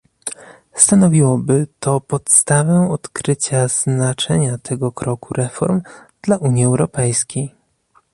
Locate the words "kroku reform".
4.91-5.81